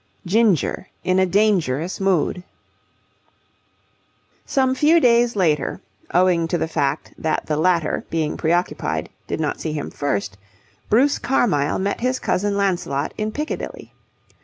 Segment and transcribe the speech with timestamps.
[0.25, 2.41] GINGER IN DANGEROUS MOOD
[4.47, 5.79] Some few days later,
[6.11, 10.39] owing to the fact that the latter, being preoccupied, did not see him first,
[10.89, 13.93] Bruce Carmyle met his cousin Lancelot in Piccadilly.